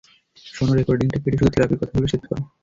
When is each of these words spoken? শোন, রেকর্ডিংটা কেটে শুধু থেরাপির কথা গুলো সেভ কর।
শোন, 0.37 0.69
রেকর্ডিংটা 0.71 1.17
কেটে 1.19 1.37
শুধু 1.39 1.51
থেরাপির 1.53 1.79
কথা 1.81 1.93
গুলো 1.93 2.07
সেভ 2.11 2.21
কর। 2.23 2.37